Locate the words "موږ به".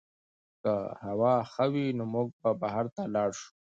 2.13-2.49